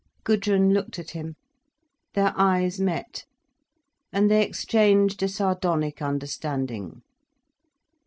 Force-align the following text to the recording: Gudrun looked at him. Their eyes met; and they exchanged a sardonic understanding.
Gudrun 0.23 0.73
looked 0.73 0.97
at 0.97 1.11
him. 1.11 1.35
Their 2.15 2.33
eyes 2.35 2.79
met; 2.79 3.25
and 4.11 4.31
they 4.31 4.43
exchanged 4.43 5.21
a 5.21 5.27
sardonic 5.27 6.01
understanding. 6.01 7.03